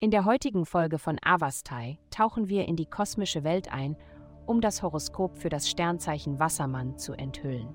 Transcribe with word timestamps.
In 0.00 0.10
der 0.10 0.24
heutigen 0.24 0.66
Folge 0.66 0.98
von 0.98 1.18
Avastai 1.22 1.98
tauchen 2.10 2.48
wir 2.48 2.66
in 2.66 2.74
die 2.74 2.86
kosmische 2.86 3.44
Welt 3.44 3.72
ein, 3.72 3.96
um 4.46 4.60
das 4.60 4.82
Horoskop 4.82 5.38
für 5.38 5.48
das 5.48 5.70
Sternzeichen 5.70 6.40
Wassermann 6.40 6.98
zu 6.98 7.12
enthüllen. 7.12 7.68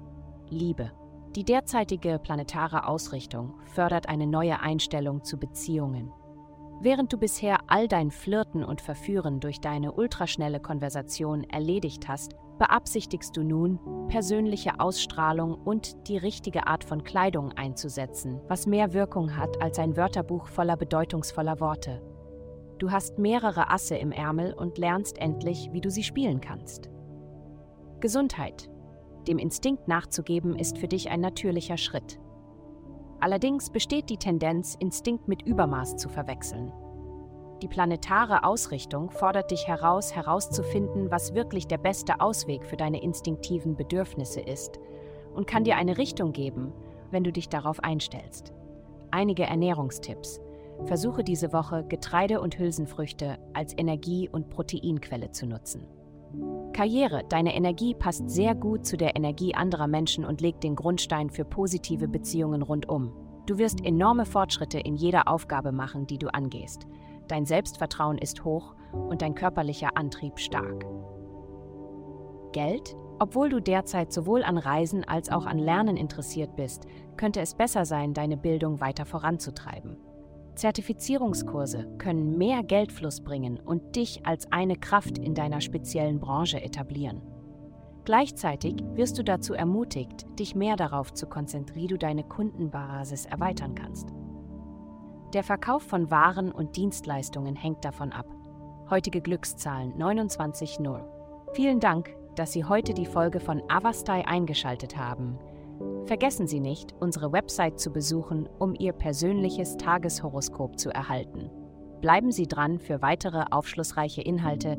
Liebe. 0.49 0.91
Die 1.35 1.43
derzeitige 1.43 2.19
planetare 2.19 2.85
Ausrichtung 2.85 3.53
fördert 3.73 4.09
eine 4.09 4.27
neue 4.27 4.59
Einstellung 4.59 5.23
zu 5.23 5.37
Beziehungen. 5.37 6.11
Während 6.81 7.13
du 7.13 7.17
bisher 7.17 7.59
all 7.67 7.87
dein 7.87 8.11
Flirten 8.11 8.63
und 8.63 8.81
Verführen 8.81 9.39
durch 9.39 9.59
deine 9.59 9.93
ultraschnelle 9.93 10.59
Konversation 10.59 11.43
erledigt 11.45 12.07
hast, 12.07 12.35
beabsichtigst 12.57 13.35
du 13.35 13.43
nun, 13.43 13.79
persönliche 14.07 14.79
Ausstrahlung 14.79 15.53
und 15.53 16.07
die 16.07 16.17
richtige 16.17 16.67
Art 16.67 16.83
von 16.83 17.03
Kleidung 17.03 17.51
einzusetzen, 17.53 18.41
was 18.47 18.67
mehr 18.67 18.93
Wirkung 18.93 19.35
hat 19.35 19.61
als 19.61 19.79
ein 19.79 19.97
Wörterbuch 19.97 20.47
voller 20.47 20.77
bedeutungsvoller 20.77 21.59
Worte. 21.59 22.01
Du 22.79 22.91
hast 22.91 23.17
mehrere 23.17 23.71
Asse 23.71 23.95
im 23.95 24.11
Ärmel 24.11 24.53
und 24.53 24.77
lernst 24.77 25.17
endlich, 25.17 25.69
wie 25.71 25.81
du 25.81 25.89
sie 25.89 26.03
spielen 26.03 26.41
kannst. 26.41 26.89
Gesundheit. 27.99 28.69
Dem 29.27 29.39
Instinkt 29.39 29.87
nachzugeben 29.87 30.55
ist 30.55 30.77
für 30.77 30.87
dich 30.87 31.09
ein 31.09 31.19
natürlicher 31.19 31.77
Schritt. 31.77 32.19
Allerdings 33.19 33.71
besteht 33.71 34.09
die 34.09 34.17
Tendenz, 34.17 34.75
Instinkt 34.79 35.27
mit 35.27 35.41
Übermaß 35.41 35.97
zu 35.97 36.07
verwechseln. 36.07 36.71
Die 37.61 37.67
planetare 37.67 38.43
Ausrichtung 38.43 39.09
fordert 39.09 39.49
dich 39.49 39.67
heraus, 39.67 40.15
herauszufinden, 40.15 41.09
was 41.09 41.33
wirklich 41.33 41.67
der 41.67 41.79
beste 41.79 42.21
Ausweg 42.21 42.63
für 42.63 42.77
deine 42.77 43.01
instinktiven 43.01 43.75
Bedürfnisse 43.75 44.41
ist 44.41 44.79
und 45.33 45.47
kann 45.47 45.63
dir 45.63 45.75
eine 45.75 45.97
Richtung 45.97 46.33
geben, 46.33 46.71
wenn 47.09 47.23
du 47.23 47.31
dich 47.31 47.49
darauf 47.49 47.83
einstellst. 47.83 48.53
Einige 49.09 49.43
Ernährungstipps. 49.43 50.39
Versuche 50.85 51.23
diese 51.23 51.51
Woche 51.51 51.83
Getreide 51.89 52.41
und 52.41 52.59
Hülsenfrüchte 52.59 53.39
als 53.53 53.75
Energie- 53.75 54.29
und 54.29 54.49
Proteinquelle 54.49 55.31
zu 55.31 55.47
nutzen. 55.47 55.87
Karriere. 56.73 57.23
Deine 57.27 57.55
Energie 57.55 57.95
passt 57.95 58.29
sehr 58.29 58.53
gut 58.53 58.85
zu 58.85 58.97
der 58.97 59.15
Energie 59.15 59.55
anderer 59.55 59.87
Menschen 59.87 60.25
und 60.25 60.41
legt 60.41 60.63
den 60.63 60.75
Grundstein 60.75 61.31
für 61.31 61.45
positive 61.45 62.07
Beziehungen 62.07 62.61
rundum. 62.61 63.13
Du 63.47 63.57
wirst 63.57 63.83
enorme 63.83 64.25
Fortschritte 64.25 64.77
in 64.77 64.95
jeder 64.95 65.27
Aufgabe 65.27 65.71
machen, 65.71 66.05
die 66.05 66.19
du 66.19 66.27
angehst. 66.27 66.85
Dein 67.27 67.45
Selbstvertrauen 67.45 68.17
ist 68.17 68.45
hoch 68.45 68.75
und 68.91 69.21
dein 69.21 69.35
körperlicher 69.35 69.95
Antrieb 69.95 70.39
stark. 70.39 70.85
Geld? 72.53 72.95
Obwohl 73.19 73.49
du 73.49 73.59
derzeit 73.59 74.13
sowohl 74.13 74.43
an 74.43 74.57
Reisen 74.57 75.03
als 75.03 75.29
auch 75.31 75.45
an 75.45 75.57
Lernen 75.57 75.97
interessiert 75.97 76.55
bist, 76.55 76.85
könnte 77.17 77.41
es 77.41 77.55
besser 77.55 77.83
sein, 77.83 78.13
deine 78.13 78.37
Bildung 78.37 78.79
weiter 78.79 79.05
voranzutreiben. 79.05 79.97
Zertifizierungskurse 80.55 81.87
können 81.97 82.37
mehr 82.37 82.63
Geldfluss 82.63 83.21
bringen 83.21 83.59
und 83.59 83.95
dich 83.95 84.25
als 84.25 84.51
eine 84.51 84.75
Kraft 84.75 85.17
in 85.17 85.35
deiner 85.35 85.61
speziellen 85.61 86.19
Branche 86.19 86.61
etablieren. 86.61 87.21
Gleichzeitig 88.05 88.75
wirst 88.93 89.19
du 89.19 89.23
dazu 89.23 89.53
ermutigt, 89.53 90.25
dich 90.39 90.55
mehr 90.55 90.75
darauf 90.75 91.13
zu 91.13 91.27
konzentrieren, 91.27 91.81
wie 91.81 91.87
du 91.87 91.97
deine 91.97 92.23
Kundenbasis 92.23 93.25
erweitern 93.25 93.75
kannst. 93.75 94.13
Der 95.33 95.43
Verkauf 95.43 95.83
von 95.83 96.09
Waren 96.09 96.51
und 96.51 96.77
Dienstleistungen 96.77 97.55
hängt 97.55 97.83
davon 97.83 98.13
ab. 98.13 98.27
Heutige 98.89 99.19
Glückszahlen 99.19 99.93
29.0. 99.95 101.03
Vielen 101.53 101.81
Dank, 101.81 102.15
dass 102.35 102.53
Sie 102.53 102.63
heute 102.63 102.93
die 102.93 103.05
Folge 103.05 103.41
von 103.41 103.61
Avastai 103.69 104.25
eingeschaltet 104.25 104.95
haben. 104.95 105.37
Vergessen 106.05 106.47
Sie 106.47 106.61
nicht, 106.61 106.95
unsere 107.01 107.33
Website 107.33 107.77
zu 107.77 107.91
besuchen, 107.91 108.47
um 108.57 108.73
Ihr 108.73 108.93
persönliches 108.93 109.75
Tageshoroskop 109.75 110.79
zu 110.79 110.91
erhalten. 110.91 111.51
Bleiben 111.99 112.31
Sie 112.31 112.47
dran 112.47 112.79
für 112.79 113.01
weitere 113.01 113.43
aufschlussreiche 113.51 114.21
Inhalte 114.21 114.77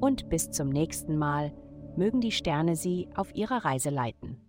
und 0.00 0.28
bis 0.28 0.52
zum 0.52 0.68
nächsten 0.68 1.18
Mal 1.18 1.52
mögen 1.96 2.20
die 2.20 2.30
Sterne 2.30 2.76
Sie 2.76 3.08
auf 3.16 3.34
Ihrer 3.34 3.64
Reise 3.64 3.90
leiten. 3.90 4.40